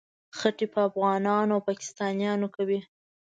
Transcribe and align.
خټې 0.37 0.67
په 0.73 0.79
افغانانو 0.89 1.51
او 1.55 1.65
پاکستانیانو 1.69 2.47
کوي. 2.55 2.79